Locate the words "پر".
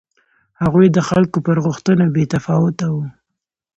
1.45-1.57